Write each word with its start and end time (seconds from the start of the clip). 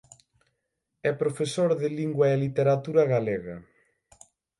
É 1.09 1.11
profesor 1.21 1.69
de 1.81 1.87
lingua 1.99 2.25
e 2.33 2.41
literatura 2.45 3.03
galega. 3.13 3.55